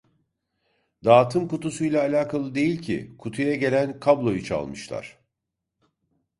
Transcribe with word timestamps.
Dağıtım 1.03 1.47
kutusuyla 1.47 2.01
alakalı 2.01 2.55
değil 2.55 2.81
ki 2.81 3.15
kutuya 3.19 3.55
gelen 3.55 3.99
kabloyu 3.99 4.43
çalmışlar 4.43 5.17